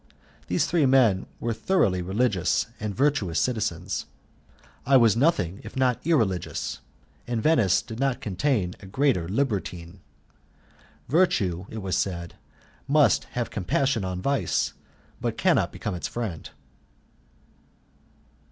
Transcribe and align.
These 0.47 0.65
three 0.65 0.87
men 0.87 1.27
were 1.39 1.53
thoroughly 1.53 2.01
religious 2.01 2.65
and 2.79 2.95
virtuous 2.95 3.39
citizens; 3.39 4.07
I 4.83 4.97
was 4.97 5.15
nothing 5.15 5.61
if 5.63 5.75
not 5.75 5.99
irreligious, 6.03 6.79
and 7.27 7.39
Venice 7.39 7.83
did 7.83 7.99
not 7.99 8.19
contain 8.19 8.73
a 8.79 8.87
greater 8.87 9.29
libertine. 9.29 9.99
Virtue, 11.07 11.67
it 11.69 11.83
was 11.83 11.95
said, 11.95 12.33
may 12.87 13.07
have 13.33 13.51
compassion 13.51 14.03
on 14.03 14.23
vice, 14.23 14.73
but 15.21 15.37
cannot 15.37 15.71
become 15.71 15.93
its 15.93 16.07
friend. 16.07 16.49